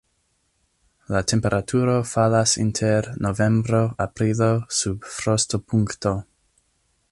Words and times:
La 1.15 1.19
temperaturo 1.31 1.97
falas 2.13 2.55
inter 2.65 3.11
novembro-aprilo 3.27 4.49
sub 4.81 5.09
frostopunkto. 5.19 6.19